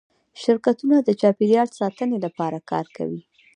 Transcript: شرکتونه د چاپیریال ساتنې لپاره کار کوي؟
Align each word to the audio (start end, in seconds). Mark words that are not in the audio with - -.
شرکتونه 0.41 0.97
د 1.01 1.09
چاپیریال 1.21 1.69
ساتنې 1.79 2.17
لپاره 2.25 2.57
کار 2.71 2.85
کوي؟ 2.97 3.21